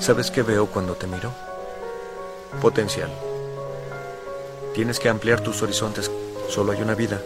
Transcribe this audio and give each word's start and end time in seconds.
¿Sabes 0.00 0.30
qué 0.30 0.42
veo 0.42 0.66
cuando 0.66 0.94
te 0.94 1.06
miro? 1.06 1.32
Potencial. 2.60 3.10
Tienes 4.74 4.98
que 4.98 5.08
ampliar 5.08 5.40
tus 5.40 5.62
horizontes. 5.62 6.10
Solo 6.48 6.72
hay 6.72 6.82
una 6.82 6.94
vida. 6.94 7.22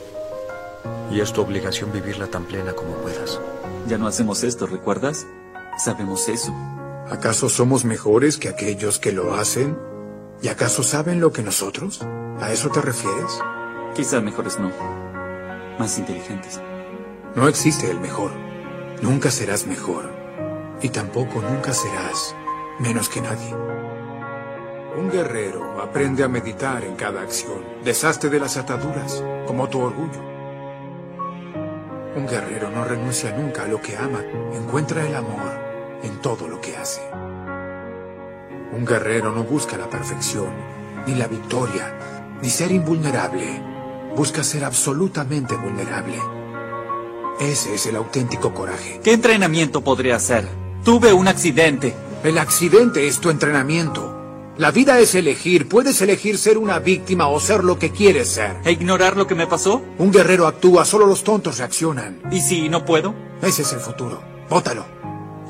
Y 1.11 1.21
es 1.21 1.33
tu 1.33 1.41
obligación 1.43 1.93
vivirla 1.93 2.29
tan 2.29 2.45
plena 2.45 2.73
como 2.73 2.95
puedas. 2.95 3.41
Ya 3.87 3.99
no 3.99 4.07
hacemos 4.07 4.45
esto, 4.45 4.67
¿recuerdas? 4.67 5.27
Sabemos 5.79 6.29
eso. 6.29 6.55
¿Acaso 7.11 7.49
somos 7.49 7.85
mejores 7.85 8.39
que 8.39 8.49
aquellos 8.49 8.99
que 8.99 9.13
lo 9.13 9.35
hacen? 9.35 9.77
¿Y 10.43 10.49
acaso 10.49 10.83
saben 10.83 11.21
lo 11.21 11.33
que 11.33 11.43
nosotros? 11.43 12.01
¿A 12.41 12.53
eso 12.53 12.71
te 12.71 12.81
refieres? 12.81 13.41
Quizá 13.95 14.21
mejores 14.21 14.59
no. 14.59 14.71
Más 15.79 15.99
inteligentes. 15.99 16.61
No 17.35 17.49
existe 17.49 17.91
el 17.91 17.99
mejor. 17.99 18.31
Nunca 19.03 19.31
serás 19.31 19.67
mejor. 19.67 20.20
Y 20.83 20.89
tampoco 20.89 21.43
nunca 21.43 21.73
serás 21.73 22.35
menos 22.79 23.09
que 23.09 23.21
nadie. 23.21 23.55
Un 24.97 25.11
guerrero 25.11 25.81
aprende 25.81 26.25
a 26.25 26.29
meditar 26.29 26.83
en 26.85 26.97
cada 26.97 27.23
acción. 27.23 27.65
Deshazte 27.85 28.29
de 28.29 28.41
las 28.41 28.57
ataduras, 28.57 29.23
como 29.47 29.69
tu 29.69 29.81
orgullo. 29.81 30.21
Un 32.17 32.27
guerrero 32.27 32.71
no 32.71 32.85
renuncia 32.85 33.37
nunca 33.37 33.65
a 33.65 33.69
lo 33.69 33.81
que 33.81 33.97
ama. 33.97 34.21
Encuentra 34.53 35.07
el 35.07 35.15
amor 35.15 35.53
en 36.03 36.21
todo 36.21 36.49
lo 36.49 36.61
que 36.61 36.77
hace. 36.77 37.01
Un 38.73 38.85
guerrero 38.85 39.33
no 39.33 39.45
busca 39.45 39.77
la 39.77 39.89
perfección, 39.89 40.51
ni 41.07 41.15
la 41.15 41.29
victoria, 41.29 42.39
ni 42.43 42.49
ser 42.49 42.73
invulnerable. 42.73 43.63
Busca 44.17 44.43
ser 44.43 44.65
absolutamente 44.65 45.55
vulnerable. 45.57 46.19
Ese 47.39 47.75
es 47.75 47.87
el 47.87 47.97
auténtico 47.97 48.53
coraje. 48.53 49.01
¿Qué 49.03 49.13
entrenamiento 49.13 49.83
podría 49.83 50.17
hacer? 50.17 50.70
Tuve 50.85 51.13
un 51.13 51.29
accidente. 51.29 51.95
El 52.25 52.39
accidente 52.39 53.07
es 53.07 53.21
tu 53.21 53.29
entrenamiento. 53.29 54.17
La 54.57 54.71
vida 54.71 54.99
es 54.99 55.15
elegir. 55.15 55.69
Puedes 55.69 56.01
elegir 56.01 56.39
ser 56.39 56.57
una 56.57 56.79
víctima 56.79 57.29
o 57.29 57.39
ser 57.39 57.65
lo 57.65 57.79
que 57.79 57.91
quieres 57.91 58.31
ser. 58.31 58.57
¿E 58.65 58.73
ignorar 58.73 59.17
lo 59.17 59.27
que 59.27 59.35
me 59.35 59.47
pasó? 59.47 59.83
Un 59.99 60.11
guerrero 60.11 60.47
actúa, 60.47 60.87
solo 60.87 61.05
los 61.05 61.23
tontos 61.23 61.59
reaccionan. 61.59 62.23
¿Y 62.33 62.41
si 62.41 62.71
no 62.71 62.87
puedo? 62.87 63.15
Ese 63.43 63.61
es 63.61 63.73
el 63.75 63.81
futuro. 63.81 64.23
Bótalo. 64.49 64.87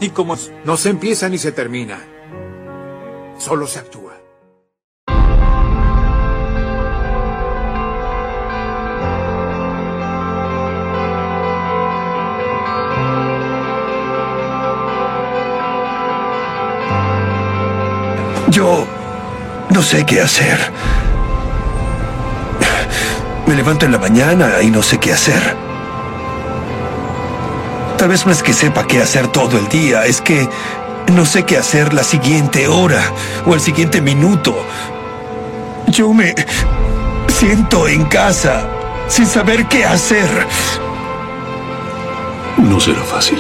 ¿Y 0.01 0.11
cómo 0.11 0.35
es? 0.35 0.51
No 0.65 0.77
se 0.77 0.91
empieza 0.91 1.29
ni 1.29 1.39
se 1.39 1.53
termina. 1.53 2.01
Solo 3.39 3.69
se 3.69 3.79
actúa. 3.79 4.10
Yo 18.51 18.85
no 19.71 19.81
sé 19.81 20.05
qué 20.05 20.21
hacer. 20.21 20.59
Me 23.47 23.55
levanto 23.55 23.87
en 23.87 23.93
la 23.93 23.99
mañana 23.99 24.61
y 24.61 24.71
no 24.71 24.83
sé 24.83 24.99
qué 24.99 25.13
hacer. 25.13 25.57
Tal 27.97 28.09
vez 28.09 28.27
no 28.27 28.33
es 28.33 28.43
que 28.43 28.53
sepa 28.53 28.89
qué 28.89 29.01
hacer 29.01 29.29
todo 29.29 29.57
el 29.57 29.69
día, 29.69 30.05
es 30.05 30.21
que 30.21 30.49
no 31.13 31.25
sé 31.25 31.45
qué 31.45 31.59
hacer 31.59 31.95
la 31.95 32.03
siguiente 32.03 32.67
hora 32.67 33.03
o 33.47 33.55
el 33.55 33.61
siguiente 33.61 34.01
minuto. 34.01 34.57
Yo 35.87 36.13
me 36.13 36.35
siento 37.29 37.87
en 37.87 38.05
casa 38.07 38.69
sin 39.07 39.27
saber 39.27 39.67
qué 39.67 39.85
hacer. 39.85 40.29
No 42.57 42.81
será 42.81 43.03
fácil. 43.03 43.39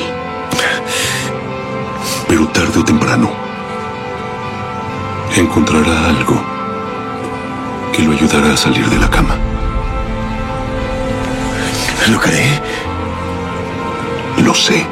Pero 2.28 2.46
tarde 2.48 2.78
o 2.78 2.84
temprano 2.84 3.49
encontrará 5.36 6.08
algo 6.08 6.42
que 7.92 8.02
lo 8.02 8.12
ayudará 8.12 8.52
a 8.52 8.56
salir 8.56 8.88
de 8.88 8.98
la 8.98 9.08
cama. 9.08 9.36
¿Lo 12.08 12.18
cree? 12.18 12.60
Lo 14.44 14.54
sé. 14.54 14.86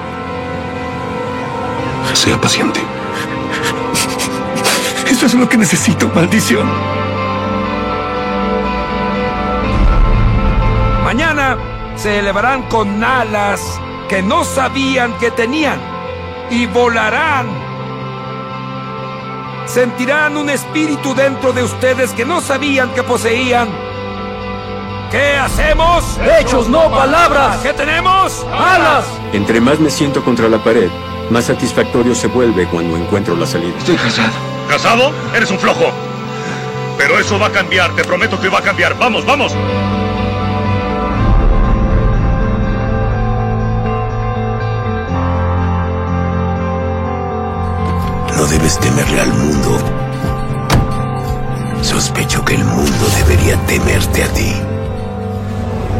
Sea 2.14 2.40
paciente. 2.40 2.80
Eso 5.10 5.26
es 5.26 5.34
lo 5.34 5.48
que 5.48 5.56
necesito, 5.56 6.08
maldición. 6.14 6.68
Mañana 11.04 11.56
se 11.96 12.18
elevarán 12.18 12.62
con 12.64 13.02
alas 13.02 13.80
que 14.08 14.22
no 14.22 14.44
sabían 14.44 15.12
que 15.18 15.30
tenían 15.30 15.80
y 16.50 16.66
volarán. 16.66 17.67
Sentirán 19.68 20.38
un 20.38 20.48
espíritu 20.48 21.14
dentro 21.14 21.52
de 21.52 21.62
ustedes 21.62 22.12
que 22.12 22.24
no 22.24 22.40
sabían 22.40 22.92
que 22.94 23.02
poseían. 23.02 23.68
¿Qué 25.10 25.34
hacemos? 25.36 26.18
Hechos, 26.40 26.68
no 26.68 26.90
palabras. 26.90 27.58
¿Qué 27.58 27.74
tenemos? 27.74 28.46
Alas. 28.50 29.04
Entre 29.34 29.60
más 29.60 29.78
me 29.78 29.90
siento 29.90 30.24
contra 30.24 30.48
la 30.48 30.58
pared, 30.58 30.88
más 31.30 31.44
satisfactorio 31.44 32.14
se 32.14 32.28
vuelve 32.28 32.66
cuando 32.66 32.96
encuentro 32.96 33.36
la 33.36 33.46
salida. 33.46 33.76
Estoy 33.76 33.96
casado. 33.96 34.32
¿Casado? 34.70 35.12
Eres 35.34 35.50
un 35.50 35.58
flojo. 35.58 35.92
Pero 36.96 37.18
eso 37.18 37.38
va 37.38 37.48
a 37.48 37.52
cambiar, 37.52 37.94
te 37.94 38.04
prometo 38.04 38.40
que 38.40 38.48
va 38.48 38.58
a 38.58 38.62
cambiar. 38.62 38.98
Vamos, 38.98 39.26
vamos. 39.26 39.54
Debería 53.48 53.66
temerte 53.66 54.24
a 54.24 54.28
ti. 54.28 54.52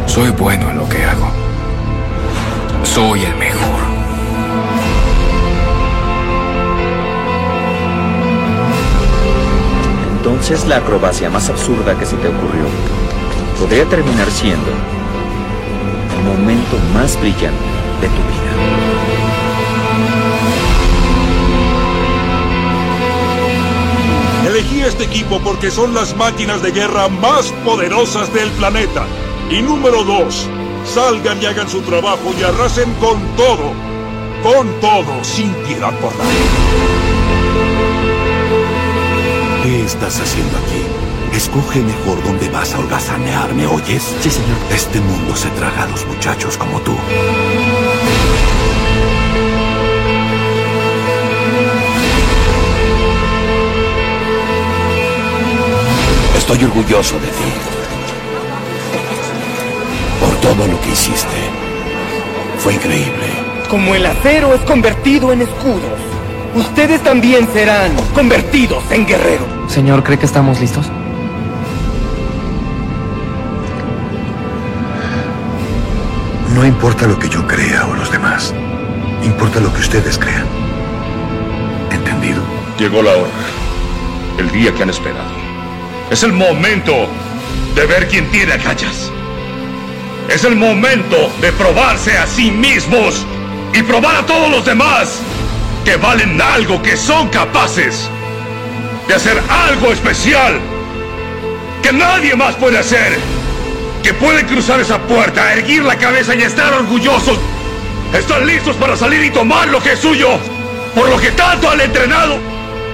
Soy 0.07 0.31
bueno 0.31 0.71
en 0.71 0.79
lo 0.79 0.89
que 0.89 1.05
hago. 1.05 1.31
Soy 2.83 3.25
el 3.25 3.35
mejor. 3.37 3.89
Entonces 10.17 10.67
la 10.67 10.77
acrobacia 10.79 11.31
más 11.31 11.49
absurda 11.49 11.99
que 11.99 12.05
se 12.05 12.17
te 12.17 12.29
ocurrió 12.29 12.65
podría 13.59 13.85
terminar 13.87 14.31
siendo 14.31 14.71
el 16.17 16.25
momento 16.25 16.79
más 16.93 17.19
brillante 17.19 17.65
de 18.01 18.09
tu 18.09 18.15
vida. 18.15 19.08
Elegí 24.59 24.81
este 24.81 25.05
equipo 25.05 25.39
porque 25.39 25.71
son 25.71 25.95
las 25.95 26.17
máquinas 26.17 26.61
de 26.63 26.73
guerra 26.73 27.09
más 27.09 27.53
poderosas 27.65 28.35
del 28.35 28.51
planeta. 28.51 29.07
Y 29.49 29.63
número 29.63 30.03
dos, 30.03 30.49
salgan 30.85 31.41
y 31.41 31.47
hagan 31.47 31.69
su 31.69 31.81
trabajo 31.83 32.35
y 32.37 32.43
arrasen 32.43 32.93
con 32.95 33.21
todo. 33.37 33.73
Con 34.43 34.69
todo, 34.81 35.23
sin 35.23 35.55
piedad 35.65 35.97
por 36.01 36.13
nadie. 36.17 36.41
¿Qué 39.63 39.85
estás 39.85 40.19
haciendo 40.19 40.59
aquí? 40.59 41.37
Escoge 41.37 41.81
mejor 41.81 42.21
dónde 42.25 42.49
vas 42.51 42.75
a 42.75 42.81
holgazanear, 42.81 43.55
¿me 43.55 43.65
oyes? 43.65 44.03
Sí, 44.21 44.29
señor. 44.29 44.59
Este 44.73 45.01
mundo 45.01 45.37
se 45.37 45.51
traga 45.51 45.85
a 45.85 45.87
los 45.87 46.05
muchachos 46.05 46.57
como 46.57 46.81
tú. 46.81 46.97
Estoy 56.51 56.65
orgulloso 56.65 57.21
de 57.21 57.27
ti. 57.27 57.53
Por 60.19 60.35
todo 60.37 60.67
lo 60.67 60.81
que 60.81 60.93
hiciste. 60.93 61.37
Fue 62.59 62.73
increíble. 62.73 63.27
Como 63.69 63.95
el 63.95 64.07
acero 64.07 64.55
es 64.55 64.63
convertido 64.63 65.31
en 65.31 65.43
escudos, 65.43 66.01
ustedes 66.55 67.03
también 67.03 67.47
serán 67.53 67.95
convertidos 68.15 68.83
en 68.91 69.07
guerreros. 69.07 69.47
Señor, 69.71 70.03
¿cree 70.03 70.19
que 70.19 70.25
estamos 70.25 70.59
listos? 70.59 70.91
No 76.55 76.65
importa 76.65 77.07
lo 77.07 77.19
que 77.19 77.29
yo 77.29 77.47
crea 77.47 77.87
o 77.89 77.95
los 77.95 78.11
demás. 78.11 78.55
Importa 79.23 79.61
lo 79.61 79.71
que 79.71 79.81
ustedes 79.81 80.17
crean. 80.17 80.47
¿Entendido? 81.93 82.41
Llegó 82.79 83.03
la 83.03 83.13
hora. 83.13 83.31
El 84.39 84.51
día 84.51 84.73
que 84.73 84.83
han 84.83 84.89
esperado. 84.89 85.48
Es 86.11 86.23
el 86.23 86.33
momento 86.33 87.07
de 87.75 87.87
ver 87.87 88.09
quién 88.09 88.31
tiene 88.31 88.55
agallas. 88.55 89.11
Es 90.31 90.43
el 90.45 90.57
momento 90.57 91.31
de 91.41 91.53
probarse 91.53 92.17
a 92.17 92.27
sí 92.27 92.51
mismos 92.51 93.27
y 93.75 93.83
probar 93.83 94.17
a 94.17 94.27
todos 94.27 94.51
los 94.51 94.65
demás 94.65 95.21
que 95.85 95.97
valen 95.97 96.41
algo, 96.41 96.81
que 96.81 96.97
son 96.97 97.29
capaces 97.29 98.09
de 99.07 99.15
hacer 99.15 99.39
algo 99.49 99.93
especial 99.93 100.59
que 101.83 101.93
nadie 101.93 102.35
más 102.35 102.55
puede 102.57 102.79
hacer. 102.79 103.19
Que 104.03 104.15
pueden 104.15 104.47
cruzar 104.47 104.81
esa 104.81 104.99
puerta, 105.03 105.53
erguir 105.53 105.83
la 105.85 105.99
cabeza 105.99 106.35
y 106.35 106.41
estar 106.41 106.73
orgullosos. 106.73 107.39
Están 108.15 108.47
listos 108.47 108.77
para 108.77 108.97
salir 108.97 109.23
y 109.25 109.31
tomar 109.31 109.69
lo 109.69 109.83
que 109.83 109.93
es 109.93 109.99
suyo. 110.01 110.39
por 110.95 111.11
lo 111.11 111.21
que 111.21 111.31
tanto 111.33 111.71
han 111.71 111.81
entrenado, 111.81 112.39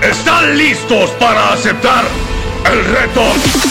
están 0.03 0.59
listos 0.59 1.11
para 1.13 1.53
aceptar 1.53 2.05
el 2.71 2.85
reto 2.85 3.64